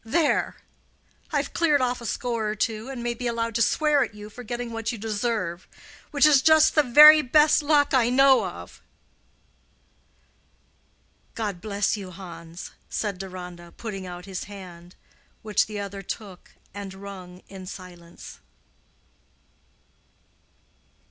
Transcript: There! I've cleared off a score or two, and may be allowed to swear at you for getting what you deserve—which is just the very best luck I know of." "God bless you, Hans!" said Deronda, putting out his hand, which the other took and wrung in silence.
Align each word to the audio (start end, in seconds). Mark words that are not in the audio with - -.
There! 0.03 0.55
I've 1.31 1.53
cleared 1.53 1.79
off 1.79 2.01
a 2.01 2.07
score 2.07 2.49
or 2.49 2.55
two, 2.55 2.89
and 2.89 3.03
may 3.03 3.13
be 3.13 3.27
allowed 3.27 3.53
to 3.53 3.61
swear 3.61 4.03
at 4.03 4.15
you 4.15 4.31
for 4.31 4.41
getting 4.41 4.71
what 4.71 4.91
you 4.91 4.97
deserve—which 4.97 6.25
is 6.25 6.41
just 6.41 6.73
the 6.73 6.81
very 6.81 7.21
best 7.21 7.61
luck 7.61 7.93
I 7.93 8.09
know 8.09 8.47
of." 8.47 8.81
"God 11.35 11.61
bless 11.61 11.95
you, 11.97 12.09
Hans!" 12.09 12.71
said 12.89 13.19
Deronda, 13.19 13.71
putting 13.77 14.07
out 14.07 14.25
his 14.25 14.45
hand, 14.45 14.95
which 15.43 15.67
the 15.67 15.79
other 15.79 16.01
took 16.01 16.53
and 16.73 16.95
wrung 16.95 17.43
in 17.47 17.67
silence. 17.67 18.39